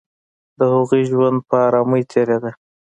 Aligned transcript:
د 0.57 0.59
هغوی 0.73 1.01
ژوند 1.11 1.37
په 1.49 1.55
آرامۍ 1.67 2.03
تېرېده 2.11 2.51